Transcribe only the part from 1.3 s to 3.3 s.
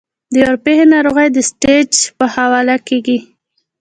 د سټېج پۀ حواله کيږي-